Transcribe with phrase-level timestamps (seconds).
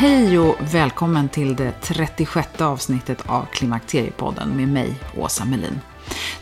[0.00, 5.80] Hej och välkommen till det 36 avsnittet av Klimakteriepodden med mig, Åsa Melin.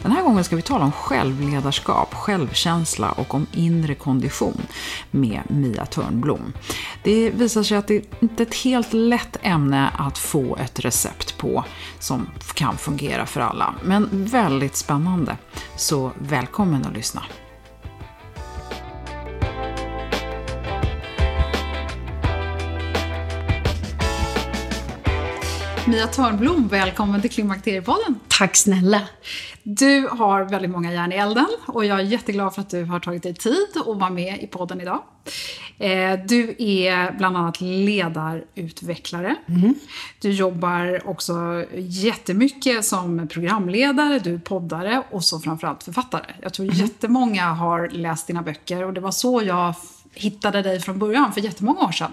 [0.02, 4.62] Den här gången ska vi tala om självledarskap, självkänsla och om inre kondition
[5.10, 6.52] med Mia Törnblom.
[7.04, 11.38] Det visar sig att det inte är ett helt lätt ämne att få ett recept
[11.38, 11.64] på
[11.98, 15.36] som kan fungera för alla, men väldigt spännande.
[15.76, 17.22] Så välkommen att lyssna.
[25.88, 28.20] Mia Törnblom, välkommen till Klimakteriepodden.
[28.28, 29.02] Tack snälla.
[29.62, 33.00] Du har väldigt många järn i elden och jag är jätteglad för att du har
[33.00, 35.02] tagit dig tid att vara med i podden idag.
[35.78, 39.36] Eh, du är bland annat ledarutvecklare.
[39.48, 39.74] Mm.
[40.20, 46.24] Du jobbar också jättemycket som programledare, du är poddare och så framförallt författare.
[46.42, 46.76] Jag tror mm.
[46.76, 49.74] jättemånga har läst dina böcker och det var så jag
[50.14, 52.12] hittade dig från början för jättemånga år sedan.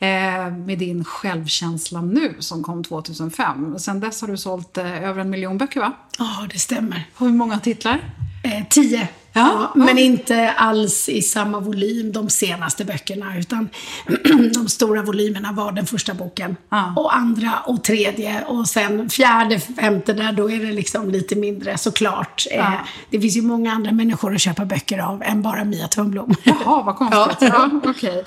[0.00, 0.46] Mm.
[0.48, 3.78] Eh, med din Självkänsla nu som kom 2005.
[3.78, 5.92] Sen dess har du sålt eh, över en miljon böcker va?
[6.18, 7.04] Ja, det stämmer.
[7.18, 8.00] Hur många titlar?
[8.44, 9.08] Eh, tio.
[9.32, 13.68] Ja, men inte alls i samma volym de senaste böckerna, utan
[14.54, 16.56] de stora volymerna var den första boken.
[16.68, 16.94] Ja.
[16.96, 21.78] Och andra och tredje och sen fjärde, femte där, då är det liksom lite mindre
[21.78, 22.46] såklart.
[22.50, 22.56] Ja.
[22.56, 22.72] Eh,
[23.10, 26.34] det finns ju många andra människor att köpa böcker av än bara Mia Törnblom.
[26.42, 27.36] Jaha, vad konstigt.
[27.40, 27.70] Ja.
[27.82, 28.22] Ja, okay.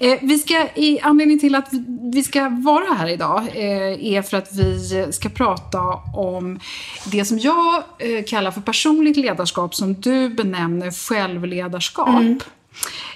[0.00, 1.68] eh, vi ska, i anledning till att
[2.12, 5.80] vi ska vara här idag eh, är för att vi ska prata
[6.14, 6.60] om
[7.04, 7.82] det som jag
[8.26, 12.08] kallar för personligt ledarskap som du benämner självledarskap.
[12.08, 12.38] Mm.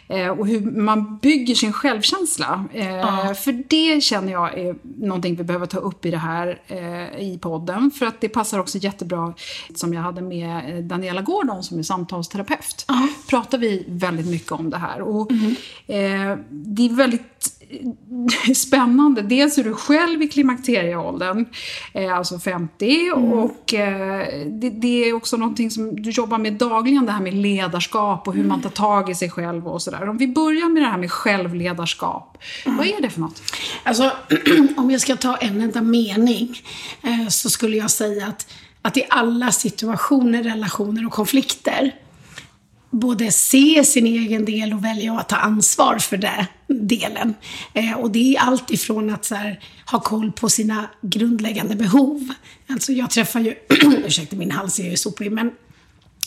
[0.09, 2.65] Eh, och hur man bygger sin självkänsla.
[2.73, 3.35] Eh, ja.
[3.35, 7.39] För det känner jag är någonting vi behöver ta upp i det här eh, i
[7.43, 7.91] podden.
[7.91, 9.35] För att det passar också jättebra,
[9.75, 12.85] som jag hade med Daniela Gordon som är samtalsterapeut.
[12.89, 13.09] Ja.
[13.29, 15.01] pratar vi väldigt mycket om det här.
[15.01, 15.55] Och, mm.
[16.49, 17.60] det är väldigt
[18.55, 19.23] spännande.
[19.23, 21.47] Dels är du själv i klimakterieåldern,
[21.93, 23.33] eh, alltså 50, mm.
[23.33, 27.35] och eh, det, det, är också någonting som du jobbar med dagligen, det här med
[27.35, 30.09] ledarskap och hur man tar tag i sig själv och sådär.
[30.09, 32.79] Om vi börjar med det här med självledarskap, mm.
[32.79, 33.43] vad är det för något?
[33.83, 34.13] Alltså,
[34.77, 36.63] om jag ska ta en enda mening
[37.03, 38.53] eh, så skulle jag säga att,
[38.83, 41.95] att i alla situationer, relationer och konflikter
[42.91, 47.35] både se sin egen del och välja att ta ansvar för den delen.
[47.75, 49.61] Eh, och det är allt ifrån att så här,
[49.91, 52.29] ha koll på sina grundläggande behov.
[52.69, 53.55] Alltså jag träffar ju,
[54.07, 55.51] ursäkta min hals är ju sopig, men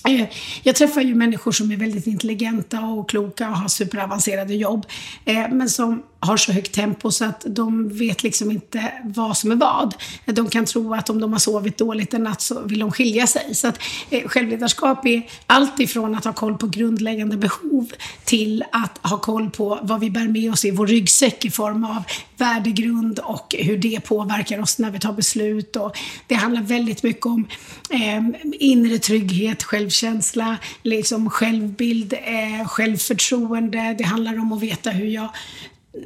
[0.07, 0.27] eh,
[0.63, 4.85] jag träffar ju människor som är väldigt intelligenta och kloka och har superavancerade jobb.
[5.25, 9.51] Eh, men som har så högt tempo så att de vet liksom inte vad som
[9.51, 9.95] är vad.
[10.25, 13.27] De kan tro att om de har sovit dåligt en natt så vill de skilja
[13.27, 13.55] sig.
[13.55, 13.79] Så att
[14.09, 17.91] eh, självledarskap är allt ifrån att ha koll på grundläggande behov
[18.23, 21.83] till att ha koll på vad vi bär med oss i vår ryggsäck i form
[21.83, 22.03] av
[22.37, 25.75] värdegrund och hur det påverkar oss när vi tar beslut.
[25.75, 25.97] Och
[26.27, 27.47] det handlar väldigt mycket om
[27.89, 28.23] eh,
[28.59, 33.95] inre trygghet, självkänsla, liksom självbild, eh, självförtroende.
[33.97, 35.29] Det handlar om att veta hur jag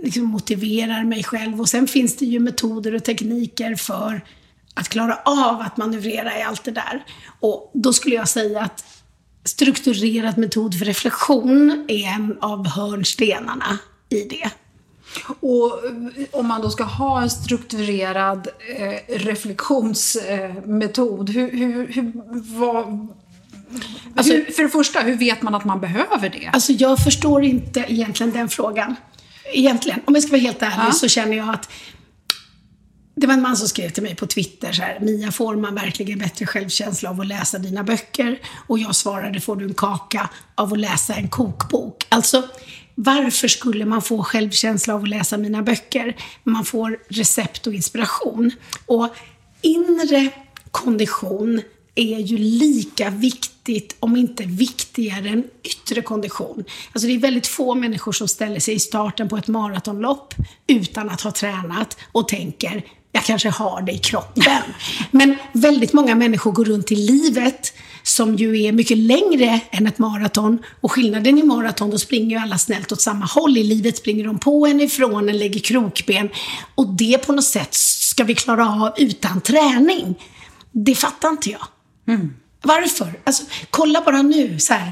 [0.03, 1.61] liksom motiverar mig själv.
[1.61, 4.21] Och sen finns det ju metoder och tekniker för
[4.73, 7.03] att klara av att manövrera i allt det där.
[7.39, 8.85] Och då skulle jag säga att
[9.43, 13.79] strukturerad metod för reflektion är en av hörnstenarna
[14.09, 14.51] i det.
[15.39, 15.91] Och eh,
[16.31, 18.47] om man då ska ha en strukturerad
[18.77, 22.11] eh, reflektionsmetod, eh, hur, hur, hur,
[22.57, 23.07] vad,
[24.15, 26.49] alltså, hur, för det första, hur vet man att man behöver det?
[26.53, 28.95] Alltså jag förstår inte egentligen den frågan.
[29.53, 30.91] Egentligen, om jag ska vara helt ärlig ja.
[30.91, 31.69] så känner jag att
[33.15, 35.75] det var en man som skrev till mig på Twitter så här, Mia, får man
[35.75, 38.39] verkligen bättre självkänsla av att läsa dina böcker?
[38.67, 42.05] Och jag svarade, får du en kaka av att läsa en kokbok?
[42.09, 42.43] Alltså,
[42.95, 46.15] varför skulle man få självkänsla av att läsa mina böcker?
[46.43, 48.51] Man får recept och inspiration.
[48.85, 49.15] Och
[49.61, 50.29] inre
[50.71, 51.61] kondition
[51.99, 56.63] är ju lika viktigt, om inte viktigare, än yttre kondition.
[56.93, 60.33] Alltså det är väldigt få människor som ställer sig i starten på ett maratonlopp
[60.67, 64.63] utan att ha tränat och tänker jag kanske har det i kroppen.
[65.11, 67.73] Men väldigt många människor går runt i livet
[68.03, 70.59] som ju är mycket längre än ett maraton.
[70.81, 73.57] Och skillnaden i maraton, då springer ju alla snällt åt samma håll.
[73.57, 76.29] I livet springer de på en, ifrån en, lägger krokben.
[76.75, 80.15] Och det på något sätt ska vi klara av utan träning.
[80.71, 81.67] Det fattar inte jag.
[82.07, 82.33] Mm.
[82.61, 83.19] Varför?
[83.23, 84.91] Alltså, kolla bara nu, så här.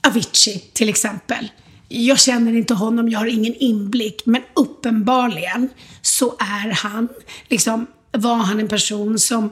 [0.00, 1.50] Avicii till exempel.
[1.88, 5.68] Jag känner inte honom, jag har ingen inblick, men uppenbarligen
[6.02, 7.08] så är han,
[7.48, 9.50] liksom, var han en person som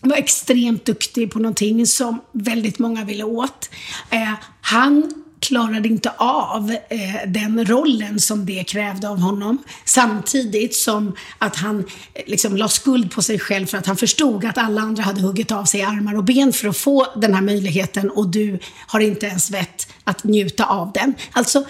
[0.00, 3.70] var extremt duktig på någonting som väldigt många ville åt.
[4.10, 5.12] Eh, han
[5.46, 9.58] klarade inte av eh, den rollen som det krävde av honom.
[9.84, 11.78] Samtidigt som att han
[12.14, 15.20] eh, liksom la skuld på sig själv för att han förstod att alla andra hade
[15.20, 19.00] huggit av sig armar och ben för att få den här möjligheten och du har
[19.00, 21.14] inte ens vett att njuta av den.
[21.32, 21.64] Alltså,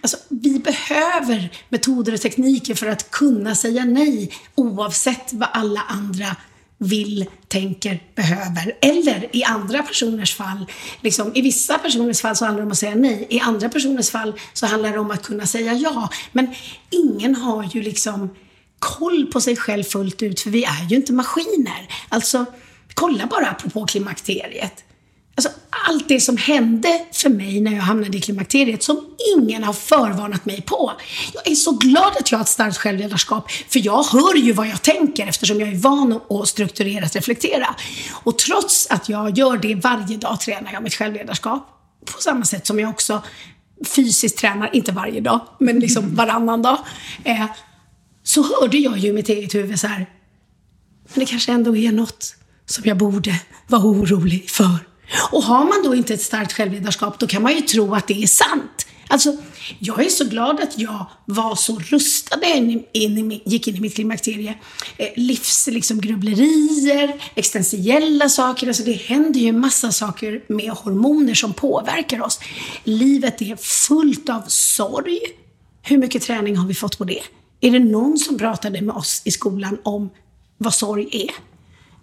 [0.00, 6.36] Alltså, vi behöver metoder och tekniker för att kunna säga nej oavsett vad alla andra
[6.84, 8.76] vill, tänker, behöver.
[8.80, 10.66] Eller i andra personers fall,
[11.00, 13.26] liksom, i vissa personers fall så handlar det om att säga nej.
[13.30, 16.08] I andra personers fall så handlar det om att kunna säga ja.
[16.32, 16.54] Men
[16.90, 18.30] ingen har ju liksom
[18.78, 21.88] koll på sig själv fullt ut, för vi är ju inte maskiner.
[22.08, 22.44] Alltså,
[22.94, 24.84] kolla bara apropå klimakteriet.
[25.86, 30.44] Allt det som hände för mig när jag hamnade i klimakteriet som ingen har förvarnat
[30.44, 30.92] mig på.
[31.34, 34.66] Jag är så glad att jag har ett starkt självledarskap, för jag hör ju vad
[34.66, 37.74] jag tänker eftersom jag är van att strukturerat reflektera.
[38.12, 41.68] Och trots att jag gör det varje dag tränar jag mitt självledarskap.
[42.04, 43.22] På samma sätt som jag också
[43.86, 46.78] fysiskt tränar, inte varje dag, men liksom varannan dag.
[47.24, 47.46] Eh,
[48.22, 50.06] så hörde jag ju i mitt eget huvud så här,
[51.14, 54.93] men det kanske ändå är något som jag borde vara orolig för.
[55.30, 58.22] Och har man då inte ett starkt självledarskap, då kan man ju tro att det
[58.22, 58.86] är sant.
[59.08, 59.36] Alltså,
[59.78, 62.82] jag är så glad att jag var så rustad när jag
[63.44, 64.54] gick in i mitt klimakterie.
[64.96, 68.66] Eh, livsgrubblerier, liksom, existentiella saker.
[68.66, 72.40] Alltså det händer ju en massa saker med hormoner som påverkar oss.
[72.84, 75.20] Livet är fullt av sorg.
[75.82, 77.20] Hur mycket träning har vi fått på det?
[77.60, 80.10] Är det någon som pratade med oss i skolan om
[80.58, 81.53] vad sorg är?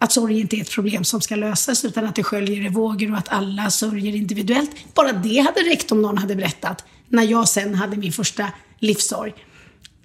[0.01, 3.11] Att sorg inte är ett problem som ska lösas utan att det sköljer i vågor
[3.11, 4.71] och att alla sörjer individuellt.
[4.93, 8.47] Bara det hade räckt om någon hade berättat när jag sen hade min första
[8.79, 9.33] livssorg.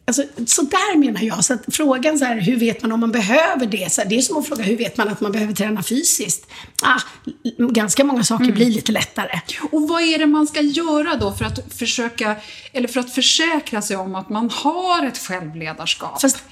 [0.05, 1.45] Alltså, så där menar jag.
[1.45, 3.93] Så att frågan så här, hur vet man om man behöver det?
[3.93, 6.47] Så här, det är som att fråga, hur vet man att man behöver träna fysiskt?
[6.83, 7.01] Ah,
[7.59, 8.55] ganska många saker mm.
[8.55, 9.41] blir lite lättare.
[9.73, 12.37] Och vad är det man ska göra då för att försöka,
[12.73, 16.21] eller för att försäkra sig om att man har ett självledarskap?
[16.21, 16.43] Fast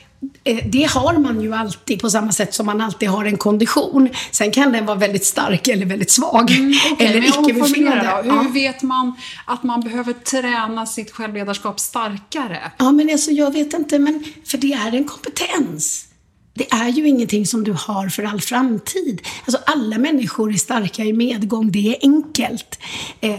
[0.44, 4.08] det har man ju alltid på samma sätt som man alltid har en kondition.
[4.30, 6.50] Sen kan den vara väldigt stark eller väldigt svag.
[6.50, 8.22] Mm, okay, eller icke-befriande.
[8.22, 8.46] Hur ja.
[8.52, 12.72] vet man att man behöver träna sitt självledarskap starkare?
[12.78, 16.06] Ja, men alltså jag vet inte, men för det är en kompetens.
[16.54, 19.20] Det är ju ingenting som du har för all framtid.
[19.46, 22.78] Alltså alla människor är starka i medgång, det är enkelt.
[23.20, 23.36] Eh,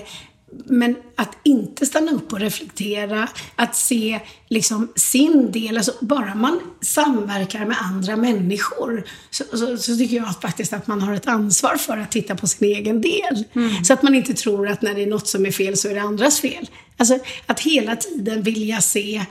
[0.65, 4.19] men att inte stanna upp och reflektera, att se
[4.49, 10.41] liksom sin del, alltså bara man samverkar med andra människor så, så, så tycker jag
[10.41, 13.43] faktiskt att man har ett ansvar för att titta på sin egen del.
[13.53, 13.83] Mm.
[13.83, 15.93] Så att man inte tror att när det är något som är fel så är
[15.93, 16.69] det andras fel.
[16.97, 19.25] Alltså att hela tiden vilja se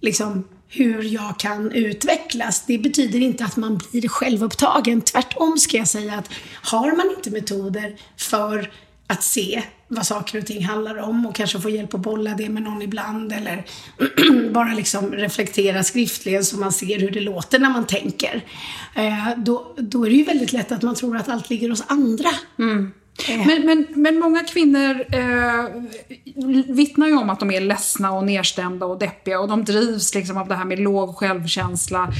[0.00, 2.64] liksom hur jag kan utvecklas.
[2.66, 5.00] Det betyder inte att man blir självupptagen.
[5.00, 6.30] Tvärtom ska jag säga att
[6.62, 8.70] har man inte metoder för
[9.10, 12.48] att se vad saker och ting handlar om och kanske få hjälp att bolla det
[12.48, 13.64] med någon ibland eller
[14.52, 18.44] bara liksom reflektera skriftligen så man ser hur det låter när man tänker.
[18.94, 21.84] Eh, då, då är det ju väldigt lätt att man tror att allt ligger hos
[21.86, 22.28] andra.
[22.58, 22.92] Mm.
[23.28, 25.64] Men, men, men många kvinnor eh,
[26.68, 30.36] vittnar ju om att de är ledsna och nedstämda och deppiga och de drivs liksom
[30.36, 32.12] av det här med låg självkänsla.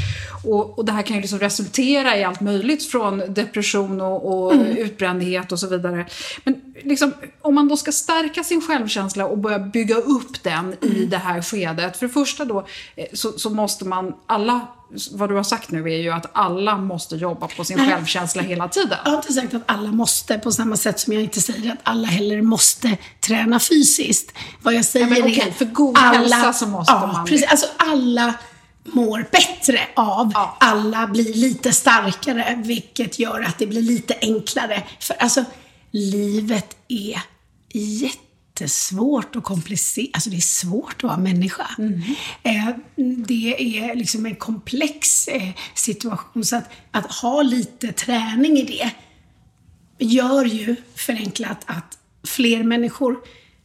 [0.45, 4.55] Och, och det här kan ju liksom resultera i allt möjligt från depression och, och
[4.55, 4.77] mm.
[4.77, 6.07] utbrändhet och så vidare.
[6.45, 10.97] Men liksom, om man då ska stärka sin självkänsla och börja bygga upp den mm.
[10.97, 11.97] i det här skedet.
[11.97, 12.67] För det första då
[12.97, 14.67] eh, så, så måste man, alla
[15.11, 18.69] vad du har sagt nu är ju att alla måste jobba på sin självkänsla hela
[18.69, 18.99] tiden.
[19.05, 21.79] Jag har inte sagt att alla måste, på samma sätt som jag inte säger att
[21.83, 24.33] alla heller måste träna fysiskt.
[24.63, 27.25] Vad jag säger ja, men, okay, är för god alla, hälsa så måste ja, man
[27.25, 28.35] precis, Alltså alla
[28.85, 30.31] mår bättre av.
[30.35, 30.57] Ja.
[30.61, 34.83] Alla blir lite starkare, vilket gör att det blir lite enklare.
[35.01, 35.45] För alltså,
[35.91, 37.21] livet är
[37.73, 38.30] jätte
[38.61, 40.11] jättesvårt och komplicerat.
[40.13, 41.67] Alltså det är svårt att vara människa.
[41.79, 42.03] Mm.
[42.43, 42.69] Eh,
[43.27, 46.45] det är liksom en komplex eh, situation.
[46.45, 48.91] Så att, att ha lite träning i det
[50.05, 53.17] gör ju förenklat att fler människor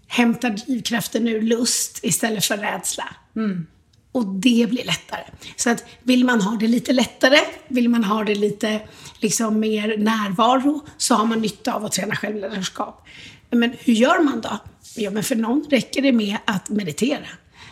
[0.07, 3.15] hämtar drivkraften ur lust istället för rädsla.
[3.35, 3.65] Mm.
[4.11, 5.23] Och det blir lättare.
[5.55, 7.37] Så att vill man ha det lite lättare,
[7.67, 8.81] vill man ha det lite
[9.19, 13.07] liksom mer närvaro, så har man nytta av att träna självledarskap.
[13.51, 14.59] Men hur gör man då?
[14.95, 17.27] Ja, men för någon räcker det med att meditera.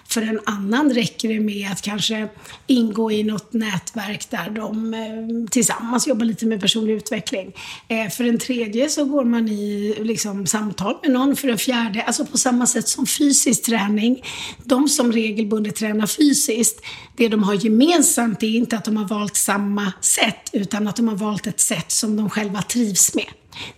[0.07, 2.27] För en annan räcker det med att kanske
[2.67, 7.53] ingå i något nätverk där de eh, tillsammans jobbar lite med personlig utveckling.
[7.87, 11.35] Eh, för en tredje så går man i liksom, samtal med någon.
[11.35, 14.23] För en fjärde, alltså på samma sätt som fysisk träning.
[14.63, 16.81] De som regelbundet tränar fysiskt,
[17.15, 21.07] det de har gemensamt är inte att de har valt samma sätt, utan att de
[21.07, 23.27] har valt ett sätt som de själva trivs med.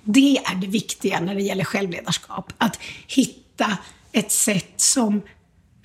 [0.04, 2.54] Det är det viktiga när det gäller självledarskap.
[2.58, 3.78] Att hitta
[4.12, 5.22] ett sätt som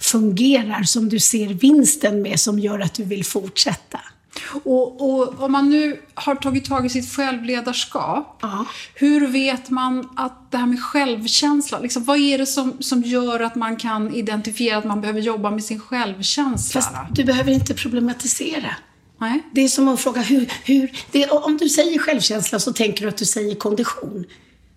[0.00, 4.00] fungerar, som du ser vinsten med, som gör att du vill fortsätta.
[4.64, 8.66] Och, och om man nu har tagit tag i sitt självledarskap, ja.
[8.94, 13.40] hur vet man att det här med självkänsla, liksom, vad är det som, som gör
[13.40, 16.80] att man kan identifiera att man behöver jobba med sin självkänsla?
[16.80, 18.74] Fast du behöver inte problematisera.
[19.20, 19.42] Nej.
[19.52, 23.08] Det är som att fråga hur, hur det, om du säger självkänsla så tänker du
[23.08, 24.24] att du säger kondition.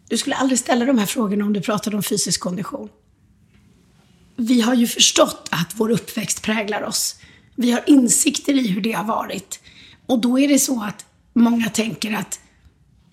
[0.09, 2.89] Du skulle aldrig ställa de här frågorna om du pratade om fysisk kondition.
[4.35, 7.15] Vi har ju förstått att vår uppväxt präglar oss.
[7.55, 9.59] Vi har insikter i hur det har varit.
[10.05, 12.39] Och då är det så att många tänker att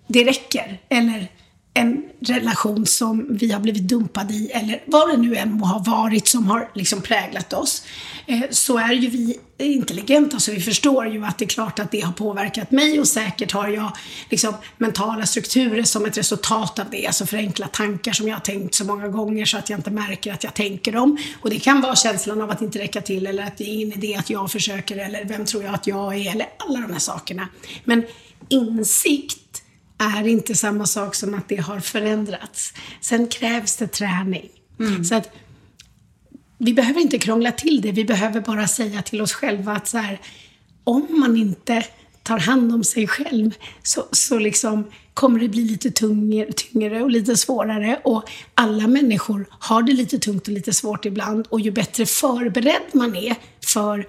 [0.07, 0.81] det räcker.
[0.89, 1.29] Eller
[1.75, 5.79] en relation som vi har blivit dumpade i eller vad det nu än må ha
[5.79, 7.85] varit som har liksom präglat oss.
[8.27, 11.91] Eh, så är ju vi intelligenta så vi förstår ju att det är klart att
[11.91, 13.93] det har påverkat mig och säkert har jag
[14.31, 17.07] liksom mentala strukturer som ett resultat av det.
[17.07, 20.33] Alltså förenkla tankar som jag har tänkt så många gånger så att jag inte märker
[20.33, 21.19] att jag tänker dem.
[21.43, 23.93] Och det kan vara känslan av att inte räcka till eller att det är ingen
[23.93, 27.01] idé att jag försöker eller vem tror jag att jag är eller alla de här
[27.01, 27.49] sakerna.
[27.85, 28.05] Men
[28.49, 29.60] insikt
[30.01, 32.73] är inte samma sak som att det har förändrats.
[33.01, 34.49] Sen krävs det träning.
[34.81, 35.05] Mm.
[35.05, 35.31] Så att
[36.59, 37.93] vi behöver inte krångla till det.
[37.93, 40.21] Vi behöver bara säga till oss själva att så här,
[40.85, 41.85] om man inte
[42.23, 47.11] tar hand om sig själv så, så liksom kommer det bli lite tyngre, tyngre och
[47.11, 48.01] lite svårare.
[48.05, 51.47] Och alla människor har det lite tungt och lite svårt ibland.
[51.47, 54.07] Och ju bättre förberedd man är för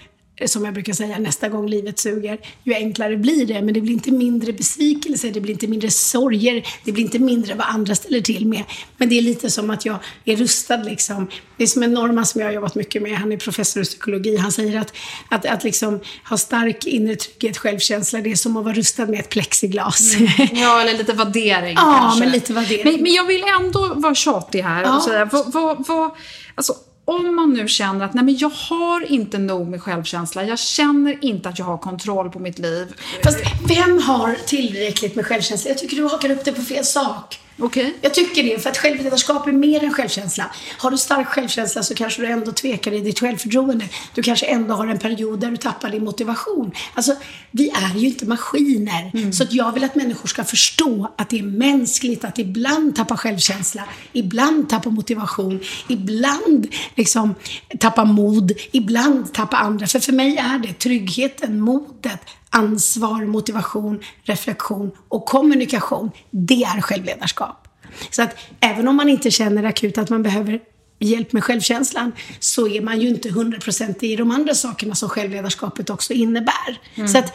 [0.48, 3.62] som jag brukar säga, nästa gång livet suger, ju enklare blir det.
[3.62, 7.56] Men det blir inte mindre besvikelse, det blir inte mindre sorger, det blir inte mindre
[7.56, 8.64] vad andra ställer till med.
[8.98, 11.28] Men det är lite som att jag är rustad liksom.
[11.58, 13.86] Det är som en norrman som jag har jobbat mycket med, han är professor i
[13.86, 14.38] psykologi.
[14.38, 14.94] Han säger att,
[15.30, 19.20] att, att liksom ha stark inre trygghet, självkänsla, det är som att vara rustad med
[19.20, 20.16] ett plexiglas.
[20.16, 20.30] Mm.
[20.54, 22.20] Ja, eller lite värdering Ja, kanske.
[22.20, 22.84] men lite värdering.
[22.84, 24.96] Men, men jag vill ändå vara tjatig här ja.
[24.96, 26.12] och säga, vad, vad, vad,
[26.56, 30.60] alltså, om man nu känner att nej men jag har inte nog med självkänsla, jag
[30.60, 32.88] känner inte att jag har kontroll på mitt liv.
[33.24, 35.70] Fast vem har tillräckligt med självkänsla?
[35.70, 37.40] Jag tycker du hakar upp det på fel sak.
[37.62, 37.94] Okej.
[38.02, 40.52] Jag tycker det, för att självledarskap är mer än självkänsla.
[40.78, 43.86] Har du stark självkänsla så kanske du ändå tvekar i ditt självförtroende.
[44.14, 46.72] Du kanske ändå har en period där du tappar din motivation.
[46.94, 47.16] Alltså,
[47.52, 49.32] vi är ju inte maskiner.
[49.32, 53.18] Så att jag vill att människor ska förstå att det är mänskligt att ibland tappa
[53.18, 57.36] självkänsla, ibland tappa motivation, ibland liksom
[57.80, 59.88] tappa mod, ibland tappa andra.
[59.88, 62.20] För för mig är det tryggheten, modet,
[62.52, 66.12] ansvar, motivation, reflektion och kommunikation.
[66.32, 67.68] Det är självledarskap.
[68.10, 70.60] Så att även om man inte känner akut att man behöver
[71.00, 75.90] hjälp med självkänslan så är man ju inte 100% i de andra sakerna som självledarskapet
[75.90, 77.08] också innebär.
[77.08, 77.34] Så att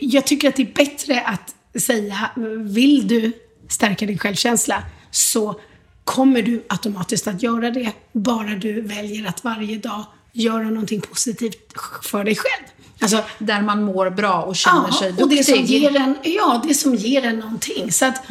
[0.00, 3.32] jag tycker att det är bättre att säga, vill du
[3.68, 5.60] stärka din självkänsla så
[6.04, 11.72] kommer du automatiskt att göra det, bara du väljer att varje dag göra någonting positivt
[12.02, 12.64] för dig själv.
[13.00, 15.78] Alltså, Där man mår bra och känner sig och det som duktig.
[15.80, 17.92] ger en, ja, det som ger en någonting.
[17.92, 18.22] Så att,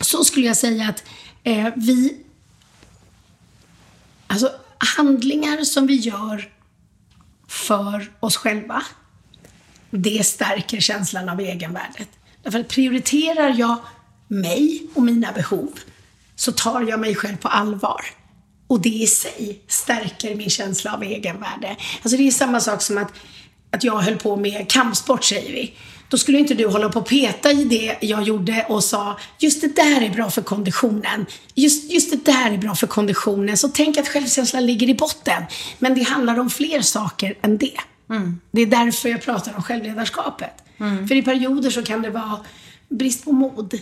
[0.00, 1.04] så skulle jag säga att
[1.44, 2.16] eh, vi,
[4.26, 4.50] alltså
[4.96, 6.48] handlingar som vi gör
[7.48, 8.82] för oss själva,
[9.90, 12.08] det stärker känslan av egenvärdet.
[12.42, 13.76] Därför att prioriterar jag
[14.28, 15.70] mig och mina behov
[16.36, 18.04] så tar jag mig själv på allvar.
[18.66, 21.76] Och det i sig stärker min känsla av egenvärde.
[22.02, 23.12] Alltså det är samma sak som att,
[23.70, 25.74] att jag höll på med kampsport säger vi.
[26.08, 29.60] Då skulle inte du hålla på och peta i det jag gjorde och sa just
[29.60, 31.26] det där är bra för konditionen.
[31.54, 33.56] Just, just det där är bra för konditionen.
[33.56, 35.42] Så tänk att självkänslan ligger i botten.
[35.78, 37.76] Men det handlar om fler saker än det.
[38.50, 40.50] Det är därför jag pratar om självledarskapet.
[41.08, 42.40] För i perioder så kan det vara
[42.88, 43.80] brist på mod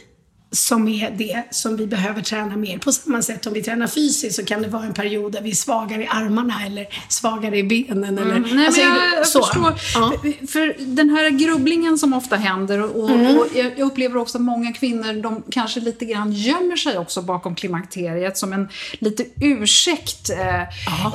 [0.57, 2.79] som är det som vi behöver träna mer.
[2.79, 5.51] På samma sätt om vi tränar fysiskt så kan det vara en period där vi
[5.51, 8.19] är svagare i armarna eller svagare i benen.
[8.19, 9.75] Eller, Nej, alltså, men jag, jag förstår.
[9.95, 10.13] Ja.
[10.23, 13.39] För, för den här grubblingen som ofta händer och, Mm.
[13.39, 17.23] och jag jag upplever också att många kvinnor, de kanske lite grann gömmer sig också
[17.23, 20.63] bakom klimakteriet som en lite ursäkt eh,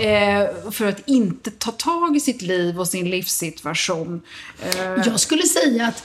[0.08, 4.22] eh, för att inte ta tag i sitt liv och sin livssituation.
[4.62, 6.04] Eh, Jag skulle säga att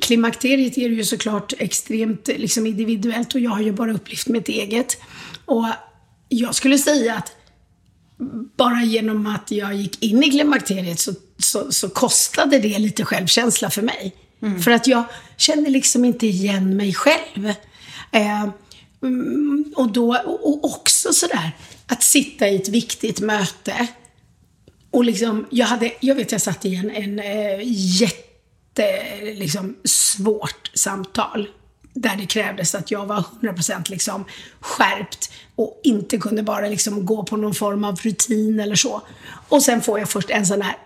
[0.00, 4.96] klimakteriet är ju såklart extremt liksom, individuellt och jag har ju bara upplevt mitt eget.
[5.44, 5.66] Och
[6.28, 7.32] jag skulle säga att
[8.56, 13.70] bara genom att jag gick in i klimakteriet så, så, så kostade det lite självkänsla
[13.70, 14.14] för mig.
[14.62, 15.04] För att jag
[15.36, 17.46] kände liksom inte igen mig själv.
[18.12, 18.48] Eh,
[19.02, 21.50] mm, och då, och och också sådär,
[21.86, 23.88] att sitta i ett viktigt möte
[24.90, 27.60] och liksom, jag, hade, jag vet jag satt i en, en eh,
[28.00, 28.29] jätte,
[29.22, 31.48] liksom, svårt samtal.
[31.94, 34.24] Där det krävdes att jag var 100% liksom
[34.60, 39.02] skärpt och inte kunde bara liksom gå på någon form av rutin eller så.
[39.48, 40.76] Och sen får jag först en sån här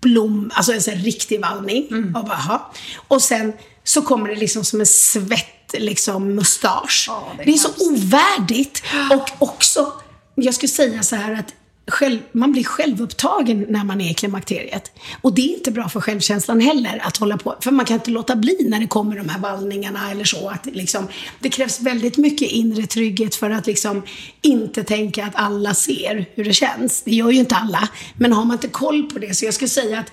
[0.00, 1.86] blom, alltså en sån här riktig vallning.
[2.16, 2.60] Och bara, "Jaha."
[3.08, 3.52] Och sen
[3.84, 7.04] så kommer det liksom som en svett, liksom mustasch.
[7.08, 8.82] Ja, det är det är så ovärdigt.
[9.12, 9.92] Och också,
[10.34, 11.54] jag skulle säga så här att
[11.86, 14.92] själv, man blir självupptagen när man är i klimakteriet.
[15.22, 17.56] Och det är inte bra för självkänslan heller att hålla på.
[17.60, 20.48] För man kan inte låta bli när det kommer de här vallningarna eller så.
[20.48, 21.08] Att liksom,
[21.40, 24.02] det krävs väldigt mycket inre trygghet för att liksom
[24.42, 27.02] inte tänka att alla ser hur det känns.
[27.02, 27.88] Det gör ju inte alla.
[28.18, 30.10] Men har man inte koll på det, så jag skulle säga att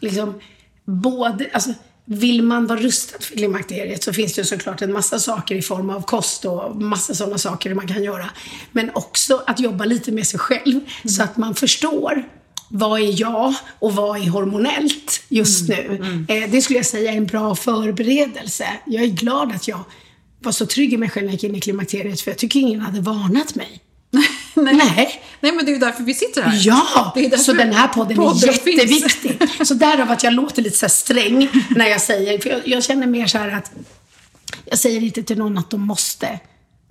[0.00, 0.40] liksom,
[0.84, 1.70] både, alltså,
[2.04, 5.90] vill man vara rustad för klimakteriet så finns det såklart en massa saker i form
[5.90, 8.30] av kost och massa sådana saker man kan göra.
[8.72, 12.24] Men också att jobba lite med sig själv så att man förstår
[12.68, 16.02] vad är jag och vad är hormonellt just nu?
[16.28, 18.66] Eh, det skulle jag säga är en bra förberedelse.
[18.86, 19.80] Jag är glad att jag
[20.38, 22.60] var så trygg i mig själv när jag gick in i klimakteriet för jag tycker
[22.60, 23.80] ingen hade varnat mig.
[24.62, 25.22] Nej.
[25.40, 26.60] Nej, men det är ju därför vi sitter här.
[26.66, 28.76] Ja, så den här podden, podden är finns.
[28.80, 29.66] jätteviktig.
[29.66, 33.06] Så därav att jag låter lite så sträng när jag säger, för jag, jag känner
[33.06, 33.72] mer så här att
[34.64, 36.40] jag säger inte till någon att de måste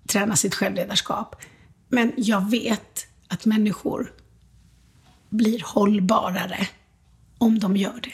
[0.08, 1.36] träna sitt självledarskap.
[1.90, 4.12] Men jag vet att människor
[5.30, 6.68] blir hållbarare
[7.38, 8.14] om de gör det.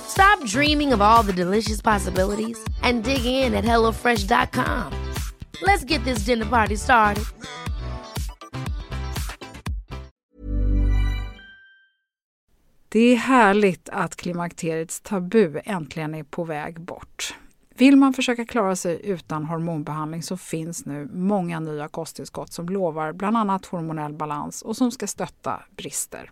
[0.11, 4.93] Stop dreaming of all the delicious possibilities and dig in at HelloFresh.com.
[5.61, 7.23] Let's get this dinner party started.
[12.89, 17.35] Det är härligt att klimakteriets tabu äntligen är på väg bort.
[17.75, 23.13] Vill man försöka klara sig utan hormonbehandling så finns nu många nya kosttillskott som lovar
[23.13, 26.31] bland annat hormonell balans och som ska stötta brister.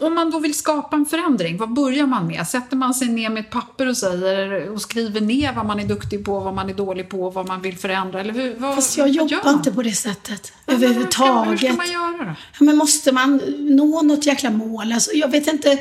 [0.00, 2.46] Om man då vill skapa en förändring, vad börjar man med?
[2.46, 5.84] Sätter man sig ner med ett papper och säger och skriver ner vad man är
[5.84, 8.20] duktig på, vad man är dålig på, vad man vill förändra?
[8.20, 11.62] Eller hur, vad, Fast jag jobbar inte på det sättet ja, överhuvudtaget.
[11.62, 12.34] Hur ska man göra då?
[12.58, 14.92] Ja, men måste man nå något jäkla mål?
[14.92, 15.78] Alltså, jag vet inte.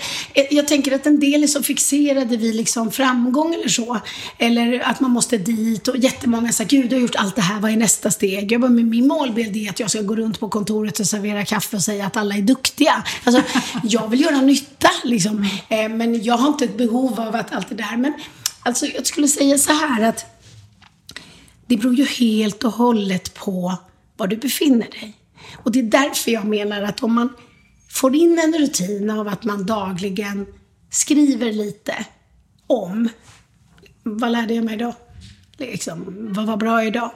[0.49, 3.99] Jag tänker att en del är så fixerade vid liksom framgång eller så.
[4.37, 7.59] Eller att man måste dit och jättemånga säger Gud, du har gjort allt det här,
[7.59, 8.51] vad är nästa steg?
[8.51, 11.45] Jag bara, men min målbild är att jag ska gå runt på kontoret och servera
[11.45, 13.03] kaffe och säga att alla är duktiga.
[13.23, 13.41] Alltså,
[13.83, 15.49] jag jag vill göra nytta liksom.
[15.69, 17.97] Eh, men jag har inte ett behov av att allt det där.
[17.97, 18.13] Men
[18.61, 20.25] alltså, jag skulle säga så här att
[21.65, 23.77] det beror ju helt och hållet på
[24.17, 25.13] var du befinner dig.
[25.63, 27.33] Och det är därför jag menar att om man
[27.89, 30.45] får in en rutin av att man dagligen
[30.89, 32.05] skriver lite
[32.67, 33.09] om
[34.03, 34.93] vad lärde jag mig idag?
[35.57, 37.11] Liksom, vad var bra idag?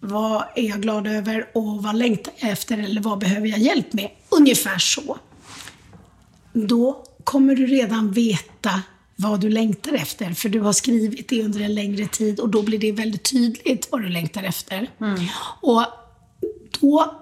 [0.00, 3.92] Vad är jag glad över och vad längtar jag efter eller vad behöver jag hjälp
[3.92, 4.10] med?
[4.28, 5.18] Ungefär så
[6.54, 8.82] då kommer du redan veta
[9.16, 10.32] vad du längtar efter.
[10.32, 13.88] För du har skrivit det under en längre tid och då blir det väldigt tydligt
[13.90, 14.90] vad du längtar efter.
[15.00, 15.20] Mm.
[15.60, 15.84] Och
[16.80, 17.20] då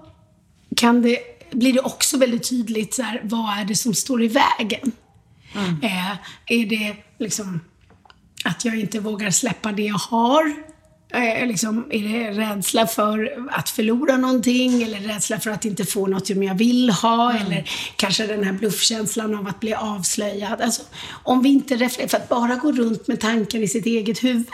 [0.75, 1.17] kan det,
[1.51, 4.91] blir det också väldigt tydligt så här, vad är det som står i vägen?
[5.55, 5.81] Mm.
[5.81, 6.11] Eh,
[6.47, 7.59] är det liksom
[8.45, 10.72] att jag inte vågar släppa det jag har?
[11.13, 16.07] Eh, liksom, är det rädsla för att förlora någonting eller rädsla för att inte få
[16.07, 17.45] något som jag vill ha mm.
[17.45, 20.61] eller kanske den här bluffkänslan av att bli avslöjad.
[20.61, 20.81] Alltså,
[21.23, 24.47] om vi inte reflekterar, för att bara gå runt med tankar i sitt eget huvud.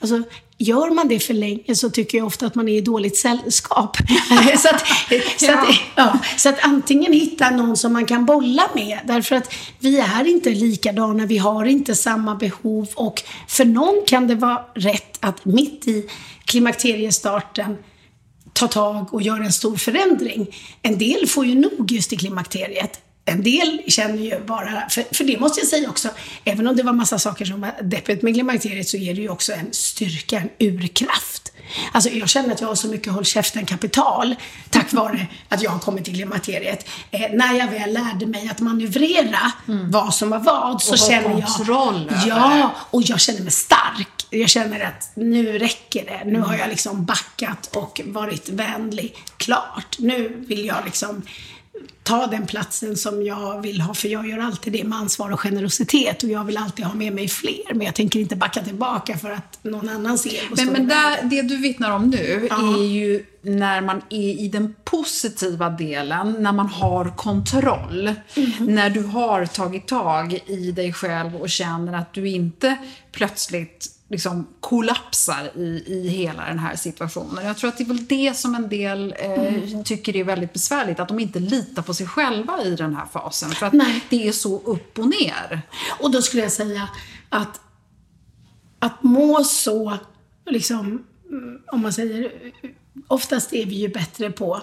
[0.00, 0.22] Alltså,
[0.62, 3.96] Gör man det för länge så tycker jag ofta att man är i dåligt sällskap.
[4.58, 4.82] så, att,
[5.40, 8.98] så, att, ja, så att antingen hitta någon som man kan bolla med.
[9.04, 14.26] Därför att vi är inte likadana, vi har inte samma behov och för någon kan
[14.26, 16.08] det vara rätt att mitt i
[16.44, 17.76] klimakteriestarten
[18.52, 20.56] ta tag och göra en stor förändring.
[20.82, 25.24] En del får ju nog just i klimakteriet en del känner ju bara, för, för
[25.24, 26.08] det måste jag säga också,
[26.44, 29.28] även om det var massa saker som var deppigt med klimakteriet så ger det ju
[29.28, 31.52] också en styrka, en urkraft.
[31.92, 34.34] Alltså jag känner att jag har så mycket håll käften-kapital
[34.70, 36.88] tack vare att jag har kommit till klimakteriet.
[37.10, 39.90] Eh, när jag väl lärde mig att manövrera mm.
[39.90, 41.48] vad som var vad så och känner jag...
[41.48, 44.08] kontroll Ja, och jag känner mig stark.
[44.30, 46.30] Jag känner att nu räcker det.
[46.30, 49.16] Nu har jag liksom backat och varit vänlig.
[49.36, 51.22] Klart, nu vill jag liksom
[52.02, 53.94] ta den platsen som jag vill ha.
[53.94, 56.22] För jag gör alltid det med ansvar och generositet.
[56.22, 57.74] Och jag vill alltid ha med mig fler.
[57.74, 61.42] Men jag tänker inte backa tillbaka för att någon annan ser Men, men där, det
[61.42, 62.78] du vittnar om nu ja.
[62.78, 68.14] är ju när man är i den positiva delen, när man har kontroll.
[68.34, 68.52] Mm.
[68.58, 72.76] När du har tagit tag i dig själv och känner att du inte
[73.12, 77.46] plötsligt liksom kollapsar i, i hela den här situationen.
[77.46, 79.84] Jag tror att det är väl det som en del eh, mm.
[79.84, 83.50] tycker är väldigt besvärligt, att de inte litar på sig själva i den här fasen.
[83.50, 84.04] För att Nej.
[84.10, 85.62] det är så upp och ner.
[86.00, 86.88] Och då skulle jag säga
[87.28, 87.60] att,
[88.78, 89.98] att må så,
[90.46, 92.32] liksom, mm, om man säger,
[93.08, 94.62] oftast är vi ju bättre på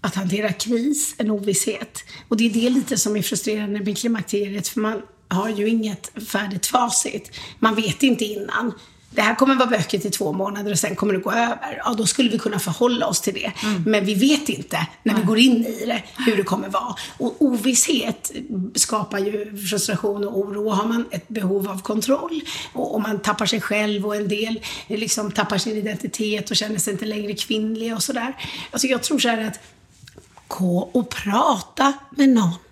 [0.00, 2.04] att hantera kris, en ovisshet.
[2.28, 6.12] Och det är det lite som är frustrerande med klimakteriet, för man har ju inget
[6.28, 7.30] färdigt facit.
[7.58, 8.72] Man vet inte innan.
[9.14, 11.82] Det här kommer vara bökigt i två månader och sen kommer det gå över.
[11.84, 13.52] Ja, då skulle vi kunna förhålla oss till det.
[13.62, 13.82] Mm.
[13.86, 16.94] Men vi vet inte när vi går in i det hur det kommer vara.
[17.18, 18.32] Och ovisshet
[18.74, 20.68] skapar ju frustration och oro.
[20.68, 22.40] Har man ett behov av kontroll
[22.72, 26.78] och, och man tappar sig själv och en del liksom tappar sin identitet och känner
[26.78, 28.36] sig inte längre kvinnlig och sådär.
[28.70, 29.60] Alltså jag tror så här att
[30.48, 32.63] gå och prata med någon.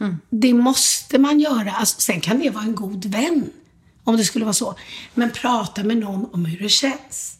[0.00, 0.16] Mm.
[0.30, 1.72] Det måste man göra.
[1.72, 3.50] Alltså, sen kan det vara en god vän.
[4.04, 4.74] Om det skulle vara så.
[5.14, 7.38] Men prata med någon om hur det känns.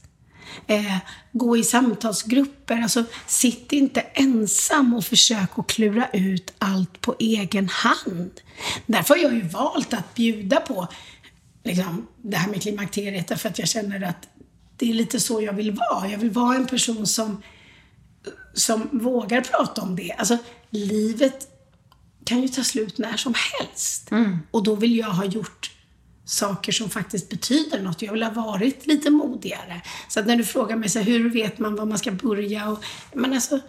[0.66, 0.97] Eh,
[1.33, 2.83] gå i samtalsgrupper.
[2.83, 8.31] Alltså, sitt inte ensam och försök att klura ut allt på egen hand.
[8.87, 10.88] Därför har jag ju valt att bjuda på
[11.64, 13.29] liksom, det här med klimakteriet.
[13.29, 14.29] Därför att jag känner att
[14.77, 16.09] det är lite så jag vill vara.
[16.09, 17.42] Jag vill vara en person som,
[18.55, 20.14] som vågar prata om det.
[20.18, 20.38] Alltså,
[20.71, 21.47] livet
[22.28, 24.10] kan ju ta slut när som helst.
[24.10, 24.38] Mm.
[24.50, 25.70] Och då vill jag ha gjort
[26.24, 28.02] saker som faktiskt betyder något.
[28.02, 29.82] Jag vill ha varit lite modigare.
[30.08, 32.68] Så att när du frågar mig så här, hur vet man var man ska börja?
[32.68, 33.60] Och, men alltså,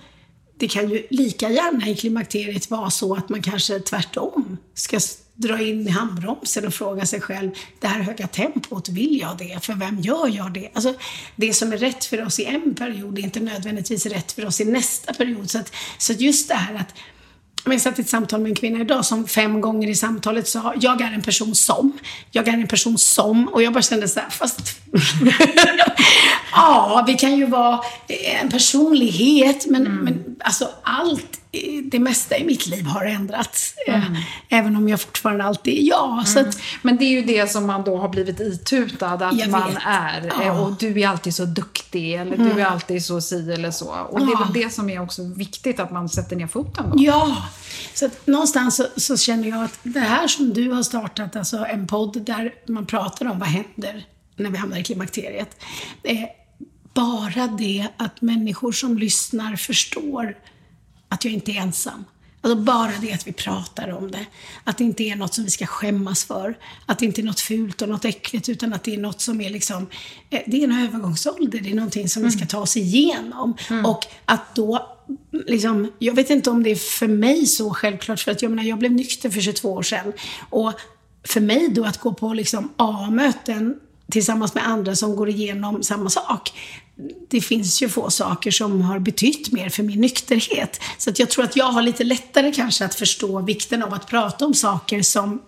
[0.58, 5.00] det kan ju lika gärna i klimakteriet vara så att man kanske tvärtom ska
[5.36, 9.66] dra in i handbromsen och fråga sig själv, det här höga tempot, vill jag det?
[9.66, 10.70] För vem gör jag det?
[10.74, 10.94] Alltså,
[11.36, 14.62] det som är rätt för oss i en period är inte nödvändigtvis rätt för oss
[14.62, 15.50] i nästa period.
[15.50, 16.94] Så, att, så just det här att
[17.66, 20.74] jag satt i ett samtal med en kvinna idag som fem gånger i samtalet sa,
[20.80, 21.98] jag är en person som,
[22.32, 24.60] jag är en person som, och jag bara kände så här, fast
[26.52, 27.80] ja, vi kan ju vara
[28.42, 29.98] en personlighet, men, mm.
[29.98, 31.39] men alltså allt,
[31.84, 33.74] det mesta i mitt liv har ändrats.
[33.88, 34.22] Eh, mm.
[34.50, 36.12] Även om jag fortfarande alltid är jag.
[36.12, 36.26] Mm.
[36.26, 39.78] Så att, men det är ju det som man då har blivit itutad att man
[39.78, 40.26] är.
[40.26, 40.60] Eh, ja.
[40.60, 42.58] Och du är alltid så duktig, eller du mm.
[42.58, 43.90] är alltid så si eller så.
[43.90, 47.04] Och det är väl det som är också viktigt, att man sätter ner foten då.
[47.04, 47.38] Ja,
[47.94, 51.58] så att någonstans så, så, känner jag att det här som du har startat, alltså
[51.58, 55.56] en podd där man pratar om vad händer när vi hamnar i klimakteriet.
[56.02, 56.28] Det är
[56.94, 60.36] bara det att människor som lyssnar förstår
[61.10, 62.06] att jag inte är ensam.
[62.42, 64.26] Alltså bara det att vi pratar om det.
[64.64, 66.58] Att det inte är något som vi ska skämmas för.
[66.86, 69.42] Att det inte är något fult och något äckligt utan att det är något som
[69.42, 69.88] är liksom,
[70.30, 71.60] eh, det är en övergångsålder.
[71.60, 72.32] Det är någonting som mm.
[72.32, 73.58] vi ska ta oss igenom.
[73.70, 73.86] Mm.
[73.86, 74.96] Och att då
[75.32, 78.64] Liksom, jag vet inte om det är för mig så självklart, för att jag menar,
[78.64, 80.14] jag blev nykter för 22 år sedan.
[80.50, 80.74] Och
[81.24, 83.80] för mig då att gå på liksom A-möten
[84.12, 86.52] tillsammans med andra som går igenom samma sak.
[87.28, 90.82] Det finns ju få saker som har betytt mer för min nykterhet.
[90.98, 94.08] Så att jag tror att jag har lite lättare kanske att förstå vikten av att
[94.08, 95.42] prata om saker som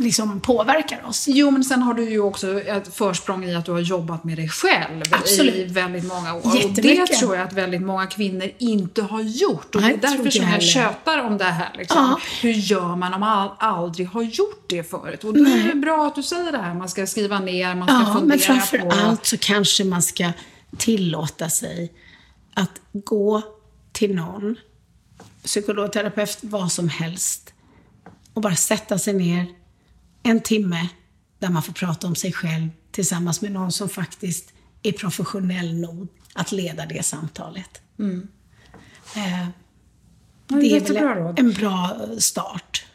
[0.00, 1.26] liksom påverkar oss.
[1.28, 4.36] Jo, men sen har du ju också ett försprång i att du har jobbat med
[4.36, 5.54] dig själv Absolut.
[5.54, 6.46] i väldigt många år.
[6.46, 9.74] Och det tror jag att väldigt många kvinnor inte har gjort.
[9.74, 11.72] Och Nej, det är därför som jag tjötar om det här.
[11.78, 12.16] Liksom.
[12.40, 15.24] Hur gör man om man aldrig har gjort det förut?
[15.24, 16.74] Och då är det bra att du säger det här.
[16.74, 18.90] Man ska skriva ner, man ska ja, fundera men framför på...
[18.90, 20.32] allt så kanske man ska
[20.78, 21.92] tillåta sig
[22.54, 23.42] att gå
[23.92, 24.56] till någon,
[25.42, 27.52] psykolog, terapeut, vad som helst
[28.34, 29.46] och bara sätta sig ner
[30.22, 30.88] en timme
[31.38, 34.52] där man får prata om sig själv tillsammans med någon som faktiskt
[34.82, 37.82] är professionell nog att leda det samtalet.
[37.98, 38.28] Mm.
[39.16, 39.48] Eh,
[40.46, 42.86] det är väl en, en bra start.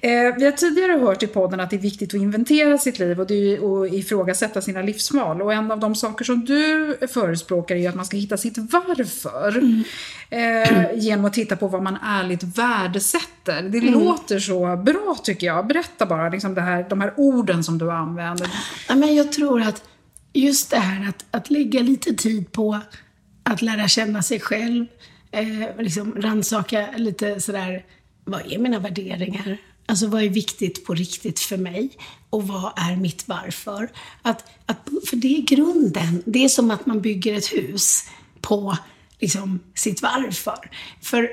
[0.00, 3.20] Eh, vi har tidigare hört i podden att det är viktigt att inventera sitt liv
[3.20, 5.42] och, det och ifrågasätta sina livsval.
[5.42, 9.58] Och en av de saker som du förespråkar är att man ska hitta sitt varför.
[9.58, 9.84] Mm.
[10.30, 13.62] Eh, genom att titta på vad man ärligt värdesätter.
[13.62, 13.94] Det mm.
[13.94, 15.66] låter så bra tycker jag.
[15.66, 18.50] Berätta bara liksom det här, de här orden som du använder.
[18.88, 19.82] Ja, men jag tror att
[20.32, 22.80] just det här att, att lägga lite tid på
[23.42, 24.86] att lära känna sig själv,
[25.30, 27.84] eh, liksom rannsaka lite sådär
[28.24, 29.58] vad är mina värderingar?
[29.86, 31.90] Alltså vad är viktigt på riktigt för mig?
[32.30, 33.90] Och vad är mitt varför?
[34.22, 36.22] Att, att, för det är grunden.
[36.26, 38.04] Det är som att man bygger ett hus
[38.40, 38.76] på
[39.18, 40.70] liksom, sitt varför.
[41.00, 41.30] För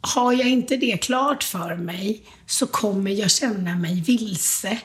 [0.00, 4.78] har jag inte det klart för mig så kommer jag känna mig vilse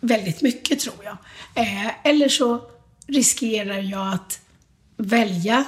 [0.00, 1.16] väldigt mycket, tror jag.
[1.54, 2.62] Eh, eller så
[3.06, 4.40] riskerar jag att
[4.96, 5.64] välja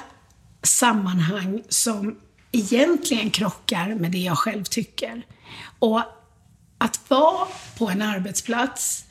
[0.63, 2.17] sammanhang som
[2.53, 5.27] egentligen krockar med det jag själv tycker.
[5.79, 6.03] Och
[6.79, 9.05] att vara på en arbetsplats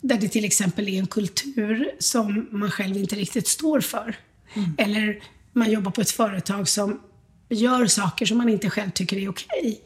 [0.00, 4.16] där det till exempel är en kultur som man själv inte riktigt står för.
[4.54, 4.74] Mm.
[4.78, 5.22] Eller
[5.52, 7.00] man jobbar på ett företag som
[7.48, 9.80] gör saker som man inte själv tycker är okej.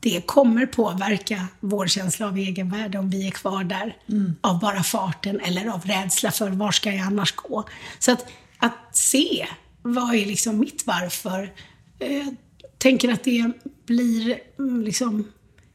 [0.00, 4.36] Det kommer påverka vår känsla av egenvärde om vi är kvar där mm.
[4.40, 7.68] av bara farten eller av rädsla för var ska jag annars gå.
[7.98, 8.26] Så att,
[8.58, 9.46] att se
[9.94, 11.52] vad är liksom mitt varför?
[11.98, 12.36] Jag
[12.78, 13.52] tänker att det
[13.86, 15.32] blir mm, liksom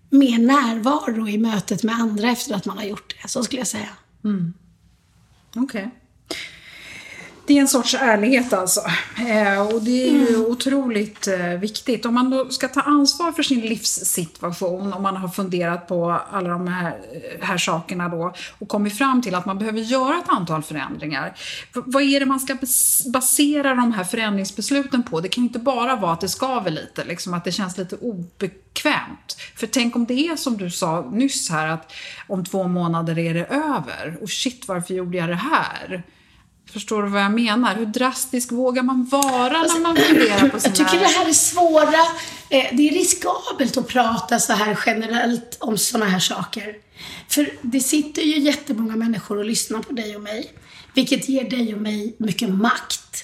[0.10, 3.28] mer närvaro i mötet med andra efter att man har gjort det.
[3.28, 3.90] Så skulle jag säga.
[4.24, 4.54] Mm.
[5.56, 5.64] Okej.
[5.64, 5.90] Okay.
[7.46, 8.82] Det är en sorts ärlighet alltså.
[9.28, 10.42] Eh, och det är ju mm.
[10.42, 12.06] otroligt eh, viktigt.
[12.06, 16.50] Om man då ska ta ansvar för sin livssituation, om man har funderat på alla
[16.50, 20.30] de här, eh, här sakerna då och kommit fram till att man behöver göra ett
[20.30, 21.36] antal förändringar.
[21.74, 22.58] vad är det man ska
[23.14, 25.20] basera de här förändringsbesluten på?
[25.20, 29.38] Det kan inte bara vara att det skaver lite, liksom att det känns lite obekvämt.
[29.56, 31.92] För tänk om det är som du sa nyss här, att
[32.28, 34.18] om två månader är det över.
[34.22, 36.04] Och shit, varför gjorde jag det här?
[36.74, 37.76] Förstår du vad jag menar?
[37.76, 40.76] Hur drastisk vågar man vara alltså, när man funderar på sina...
[40.78, 42.00] Jag tycker det här är svåra.
[42.50, 46.76] Eh, det är riskabelt att prata så här generellt om sådana här saker.
[47.28, 50.52] För det sitter ju jättemånga människor och lyssnar på dig och mig.
[50.94, 53.24] Vilket ger dig och mig mycket makt.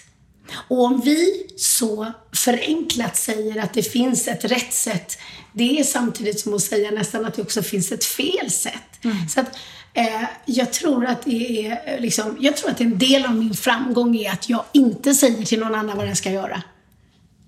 [0.68, 5.18] Och om vi så förenklat säger att det finns ett rätt sätt,
[5.54, 9.04] det är samtidigt som att säga nästan att det också finns ett fel sätt.
[9.04, 9.30] Mm.
[9.30, 9.58] Så att
[9.94, 13.54] Eh, jag tror att det är eh, liksom, jag tror att en del av min
[13.54, 16.62] framgång är att jag inte säger till någon annan vad den ska göra.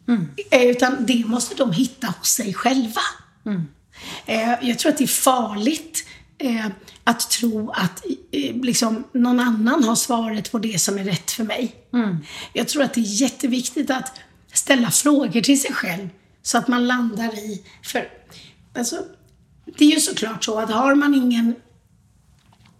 [0.08, 0.30] Mm.
[0.52, 3.02] Eh, utan det måste de hitta hos sig själva.
[3.46, 3.68] Mm.
[4.62, 6.06] jag tror att det är farligt
[7.04, 8.04] att tro att
[8.54, 11.76] liksom, någon annan har svaret på det som är rätt för mig.
[11.94, 12.18] Mm.
[12.54, 14.20] Jag tror att det är jätteviktigt att
[14.54, 16.10] ställa frågor till sig själv
[16.42, 18.10] så att man landar i, för
[18.78, 18.96] alltså,
[19.78, 21.56] det är ju såklart så att har man ingen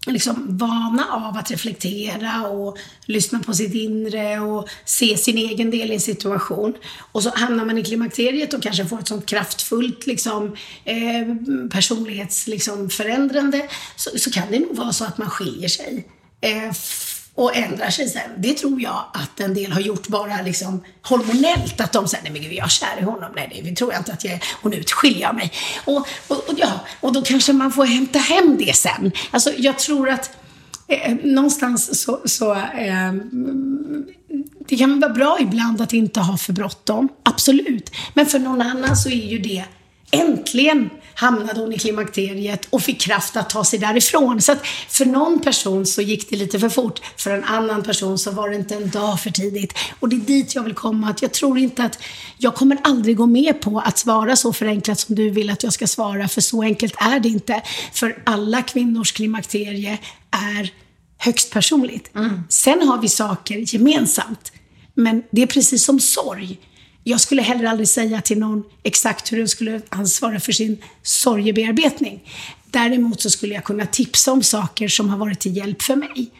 [0.08, 5.92] liksom vana av att reflektera och lyssna på sitt inre och se sin egen del
[5.92, 6.74] i en situation.
[7.12, 11.36] Och så hamnar man i klimakteriet och kanske får ett sånt kraftfullt liksom, eh,
[11.72, 16.08] personlighetsförändrande liksom, så, så kan det nog vara så att man skiljer sig.
[16.42, 16.72] Eh,
[17.42, 18.32] och ändrar sig sen.
[18.38, 21.82] Det tror jag att en del har gjort bara liksom hormonellt.
[21.82, 23.32] Att de säger, nej men gud, jag är kär i honom.
[23.36, 24.44] Nej, det tror jag inte att jag är.
[24.62, 25.52] Och nu skiljer jag mig.
[25.86, 29.12] Och, och, och, ja, och då kanske man får hämta hem det sen.
[29.32, 30.38] Alltså, jag tror att
[30.88, 33.14] eh, någonstans så, så eh,
[34.68, 37.10] det kan vara bra ibland att inte ha för bråttom.
[37.24, 37.92] Absolut.
[38.14, 39.64] Men för någon annan så är ju det
[40.12, 40.90] äntligen
[41.22, 44.42] hamnade hon i klimakteriet och fick kraft att ta sig därifrån.
[44.42, 47.02] Så att för någon person så gick det lite för fort.
[47.18, 49.74] För en annan person så var det inte en dag för tidigt.
[50.00, 51.10] Och det är dit jag vill komma.
[51.10, 52.00] Att jag tror inte att
[52.38, 55.74] jag kommer aldrig gå med på att svara så förenklat som du vill att jag
[55.74, 56.28] ska svara.
[56.28, 57.62] För så enkelt är det inte.
[57.94, 59.98] För alla kvinnors klimakterie
[60.32, 60.74] är
[61.18, 62.16] högst personligt.
[62.16, 62.44] Mm.
[62.50, 64.52] Sen har vi saker gemensamt.
[64.94, 66.60] Men det är precis som sorg.
[67.04, 72.30] Jag skulle heller aldrig säga till någon exakt hur den skulle ansvara för sin sorgebearbetning.
[72.66, 76.32] Däremot så skulle jag kunna tipsa om saker som har varit till hjälp för mig.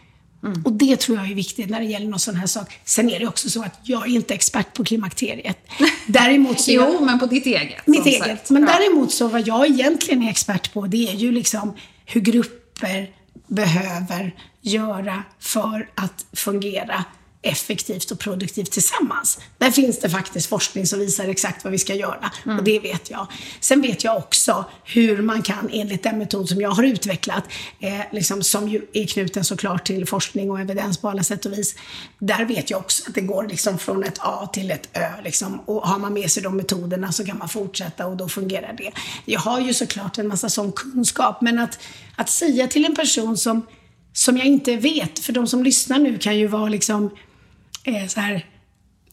[0.44, 0.62] Mm.
[0.64, 2.78] Och det tror jag är viktigt när det gäller någon sån här sak.
[2.84, 5.58] Sen är det också så att jag är inte expert på klimakteriet.
[6.06, 7.86] Däremot så jo, men på ditt eget.
[7.86, 8.22] Mitt eget.
[8.22, 8.50] Sagt.
[8.50, 8.78] Men ja.
[8.78, 13.10] däremot så vad jag egentligen är expert på, det är ju liksom hur grupper
[13.46, 17.04] behöver göra för att fungera
[17.42, 19.38] effektivt och produktivt tillsammans.
[19.58, 22.58] Där finns det faktiskt forskning som visar exakt vad vi ska göra mm.
[22.58, 23.26] och det vet jag.
[23.60, 27.44] Sen vet jag också hur man kan, enligt den metod som jag har utvecklat,
[27.80, 31.52] eh, liksom, som ju är knuten såklart till forskning och evidens på alla sätt och
[31.52, 31.74] vis.
[32.18, 35.22] Där vet jag också att det går liksom från ett A till ett Ö.
[35.24, 38.72] Liksom, och har man med sig de metoderna så kan man fortsätta och då fungerar
[38.72, 38.92] det.
[39.24, 41.78] Jag har ju såklart en massa sån kunskap, men att,
[42.16, 43.66] att säga till en person som
[44.12, 47.10] som jag inte vet, för de som lyssnar nu kan ju vara liksom
[47.84, 48.46] är så här,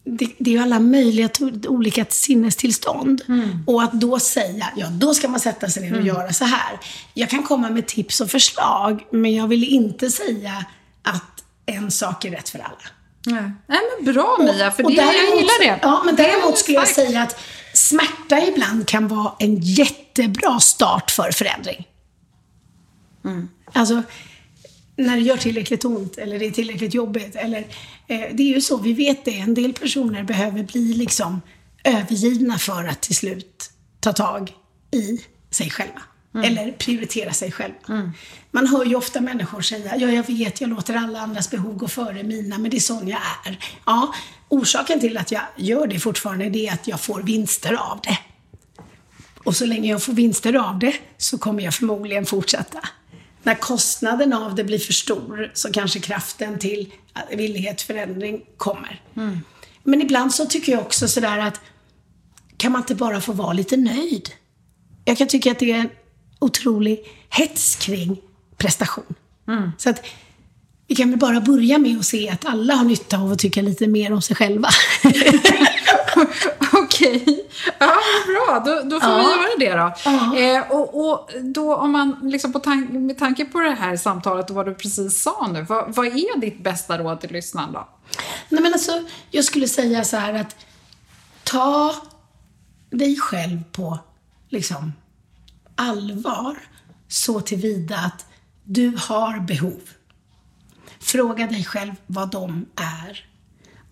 [0.04, 1.30] det, det, är ju alla möjliga
[1.68, 3.22] olika sinnestillstånd.
[3.28, 3.64] Mm.
[3.66, 6.06] Och att då säga, ja då ska man sätta sig ner och mm.
[6.06, 6.78] göra så här.
[7.14, 10.64] Jag kan komma med tips och förslag, men jag vill inte säga
[11.02, 12.76] att en sak är rätt för alla.
[13.26, 15.78] Nej, Nej men bra Mia, för och, det, däremot, jag gillar det.
[15.82, 17.40] Ja, men däremot skulle jag säga att
[17.74, 21.86] smärta ibland kan vara en jättebra start för förändring.
[23.24, 23.48] Mm.
[23.72, 24.02] Alltså,
[25.00, 27.36] när det gör tillräckligt ont eller det är tillräckligt jobbigt.
[27.36, 27.58] Eller,
[28.06, 29.38] eh, det är ju så, vi vet det.
[29.38, 31.40] En del personer behöver bli liksom
[31.84, 34.52] övergivna för att till slut ta tag
[34.90, 36.02] i sig själva.
[36.34, 36.46] Mm.
[36.46, 37.78] Eller prioritera sig själva.
[37.88, 38.10] Mm.
[38.50, 41.88] Man hör ju ofta människor säga, ja jag vet, jag låter alla andras behov gå
[41.88, 43.58] före mina, men det är sån jag är.
[43.86, 44.14] Ja,
[44.48, 48.18] orsaken till att jag gör det fortfarande, det är att jag får vinster av det.
[49.44, 52.80] Och så länge jag får vinster av det så kommer jag förmodligen fortsätta
[53.42, 56.92] när kostnaden av det blir för stor så kanske kraften till
[57.30, 59.02] villighet förändring kommer.
[59.16, 59.38] Mm.
[59.82, 61.60] Men ibland så tycker jag också sådär att
[62.56, 64.30] kan man inte bara få vara lite nöjd?
[65.04, 65.90] Jag kan tycka att det är en
[66.38, 68.20] otrolig hets kring
[68.56, 69.14] prestation.
[69.48, 69.70] Mm.
[69.78, 70.04] Så att
[70.90, 73.62] vi kan väl bara börja med att se att alla har nytta av att tycka
[73.62, 74.68] lite mer om sig själva.
[76.72, 77.46] Okej.
[77.78, 77.92] Ja,
[78.26, 78.62] bra.
[78.64, 79.16] Då, då får Ja.
[79.58, 80.10] vi göra det då.
[80.10, 80.36] Ja.
[80.38, 84.50] Eh, och, och då om man, liksom på tank, med tanke på det här samtalet
[84.50, 87.88] och vad du precis sa nu, vad, vad är ditt bästa råd till lyssnaren då?
[88.48, 88.92] Nej men alltså,
[89.30, 90.56] jag skulle säga så här att
[91.44, 91.94] ta
[92.90, 93.98] dig själv på
[94.48, 94.92] liksom
[95.76, 96.56] allvar
[97.08, 98.26] så tillvida att
[98.64, 99.80] du har behov.
[101.00, 103.26] Fråga dig själv vad de är.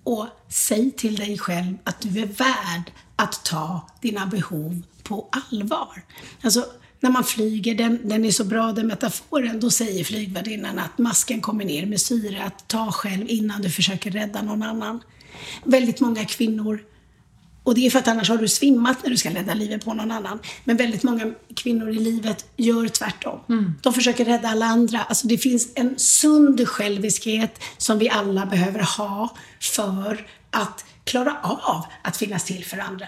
[0.04, 6.02] Och säg till dig själv att du är värd att ta dina behov på allvar.
[6.42, 6.66] Alltså,
[7.00, 11.40] när man flyger, den, den är så bra den metaforen, då säger flygvärdinnan att masken
[11.40, 15.00] kommer ner med syre, att ta själv innan du försöker rädda någon annan.
[15.64, 16.84] Väldigt många kvinnor
[17.68, 19.94] och det är för att annars har du svimmat när du ska rädda livet på
[19.94, 20.38] någon annan.
[20.64, 23.40] Men väldigt många kvinnor i livet gör tvärtom.
[23.82, 25.00] De försöker rädda alla andra.
[25.00, 31.84] Alltså det finns en sund själviskhet som vi alla behöver ha för att klara av
[32.02, 33.06] att finnas till för andra.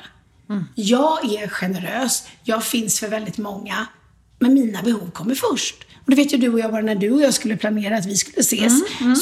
[0.74, 3.86] Jag är generös, jag finns för väldigt många,
[4.38, 5.76] men mina behov kommer först.
[6.04, 8.06] Och det vet ju du och jag, bara när du och jag skulle planera att
[8.06, 8.72] vi skulle ses,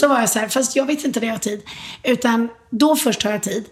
[0.00, 1.62] så var jag så här, fast jag vet inte när jag har tid.
[2.02, 3.64] Utan då först har jag tid.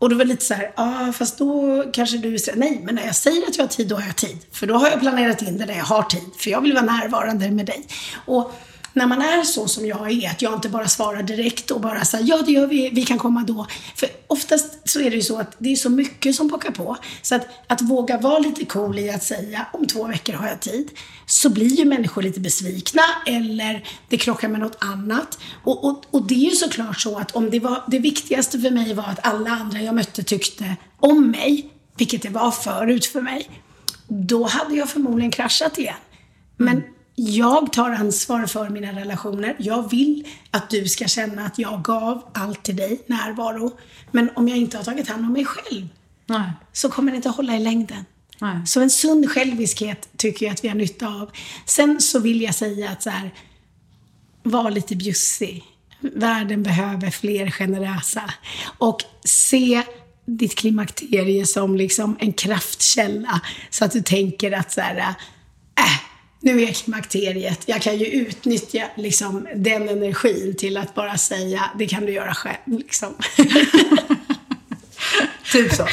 [0.00, 2.94] Och det var lite så här, ja ah, fast då kanske du säger, nej men
[2.94, 4.38] när jag säger att jag har tid, då har jag tid.
[4.52, 6.30] För då har jag planerat in det när jag har tid.
[6.38, 7.86] För jag vill vara närvarande med dig.
[8.26, 8.52] Och
[8.92, 12.04] när man är så som jag är, att jag inte bara svarar direkt och bara
[12.04, 13.66] säger ja det gör vi, vi kan komma då.
[13.94, 16.96] För oftast så är det ju så att det är så mycket som pockar på.
[17.22, 20.60] Så att, att våga vara lite cool i att säga om två veckor har jag
[20.60, 20.90] tid.
[21.26, 25.38] Så blir ju människor lite besvikna eller det krockar med något annat.
[25.64, 28.70] Och, och, och det är ju såklart så att om det var, det viktigaste för
[28.70, 33.20] mig var att alla andra jag mötte tyckte om mig, vilket det var förut för
[33.20, 33.50] mig,
[34.08, 35.94] då hade jag förmodligen kraschat igen.
[36.56, 36.82] Men
[37.28, 39.56] jag tar ansvar för mina relationer.
[39.58, 43.78] Jag vill att du ska känna att jag gav allt till dig, närvaro.
[44.10, 45.88] Men om jag inte har tagit hand om mig själv
[46.26, 46.52] Nej.
[46.72, 48.04] så kommer det inte hålla i längden.
[48.38, 48.66] Nej.
[48.66, 51.30] Så en sund själviskhet tycker jag att vi har nytta av.
[51.66, 53.34] Sen så vill jag säga att så här,
[54.42, 55.64] var lite bjussig.
[56.00, 58.34] Världen behöver fler generösa.
[58.78, 59.82] Och se
[60.26, 63.40] ditt klimakterie som liksom en kraftkälla.
[63.70, 66.09] Så att du tänker att så här, äh,
[66.42, 67.62] nu är bakteriet, klimakteriet.
[67.66, 72.34] Jag kan ju utnyttja liksom den energin till att bara säga, det kan du göra
[72.34, 72.56] själv.
[72.66, 73.14] Liksom.
[75.52, 75.86] typ så.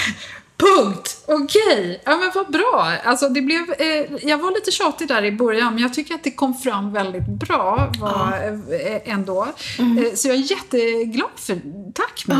[0.57, 1.23] Punkt!
[1.25, 2.93] Okej, ja men vad bra.
[3.03, 6.23] Alltså det blev, eh, jag var lite tjatig där i början, men jag tycker att
[6.23, 8.33] det kom fram väldigt bra var,
[8.71, 9.47] eh, ändå.
[9.79, 11.61] Eh, så jag är jätteglad för,
[11.93, 12.37] tack Mia.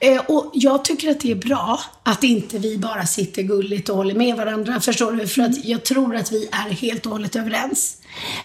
[0.00, 0.08] Ja.
[0.08, 3.96] Eh, och jag tycker att det är bra att inte vi bara sitter gulligt och
[3.96, 5.26] håller med varandra, förstår du?
[5.26, 7.96] För att jag tror att vi är helt och hållet överens.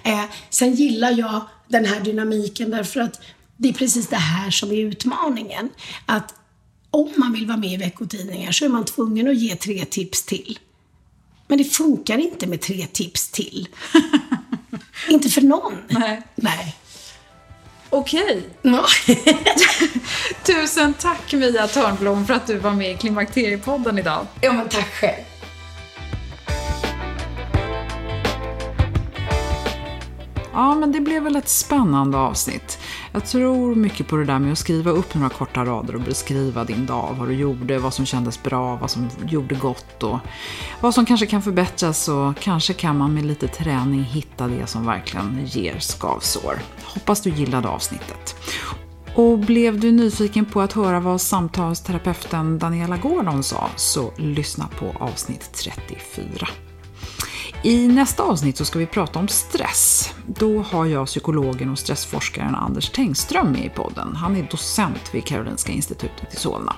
[0.04, 3.22] Eh, sen gillar jag den här dynamiken därför att
[3.58, 5.70] det är precis det här som är utmaningen.
[6.06, 6.34] Att
[6.96, 10.24] om man vill vara med i veckotidningar så är man tvungen att ge tre tips
[10.24, 10.60] till.
[11.48, 13.68] Men det funkar inte med tre tips till.
[15.10, 15.74] inte för någon.
[15.88, 16.22] Nej.
[16.36, 16.76] Nej.
[17.90, 18.44] Okej.
[18.62, 18.86] Ja.
[20.44, 24.28] Tusen tack Mia Törnblom för att du var med i Klimakteriepodden idag.
[24.42, 25.24] ja, men tack själv.
[30.56, 32.80] Ja, men det blev väl ett spännande avsnitt.
[33.12, 36.64] Jag tror mycket på det där med att skriva upp några korta rader och beskriva
[36.64, 40.20] din dag, vad du gjorde, vad som kändes bra, vad som gjorde gott och
[40.82, 44.86] vad som kanske kan förbättras och kanske kan man med lite träning hitta det som
[44.86, 46.60] verkligen ger skavsår.
[46.84, 48.36] Hoppas du gillade avsnittet.
[49.16, 54.96] Och blev du nyfiken på att höra vad samtalsterapeuten Daniela Gordon sa så lyssna på
[55.00, 56.48] avsnitt 34.
[57.66, 60.14] I nästa avsnitt så ska vi prata om stress.
[60.28, 64.16] Då har jag psykologen och stressforskaren Anders Tengström med i podden.
[64.16, 66.76] Han är docent vid Karolinska institutet i Solna.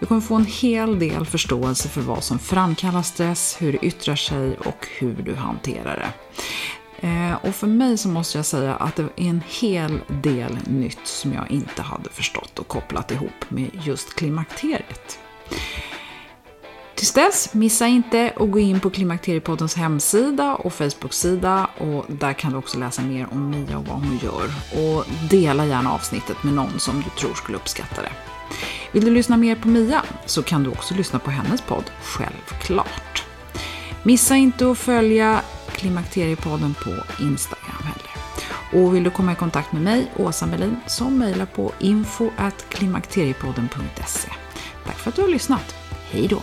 [0.00, 4.16] Du kommer få en hel del förståelse för vad som framkallar stress, hur det yttrar
[4.16, 6.12] sig och hur du hanterar det.
[7.08, 11.06] Eh, och för mig så måste jag säga att det är en hel del nytt
[11.06, 15.18] som jag inte hade förstått och kopplat ihop med just klimakteriet.
[16.96, 22.52] Tills dess, missa inte att gå in på Klimakteriepoddens hemsida och Facebook-sida och där kan
[22.52, 24.44] du också läsa mer om Mia och vad hon gör.
[24.82, 28.12] Och dela gärna avsnittet med någon som du tror skulle uppskatta det.
[28.92, 33.24] Vill du lyssna mer på Mia så kan du också lyssna på hennes podd, självklart.
[34.02, 35.42] Missa inte att följa
[35.72, 36.90] Klimakteriepodden på
[37.22, 38.10] Instagram heller.
[38.72, 44.28] Och vill du komma i kontakt med mig, Åsa Melin, så mejla på info.klimakteriepodden.se.
[44.86, 45.74] Tack för att du har lyssnat.
[46.10, 46.42] Hej då!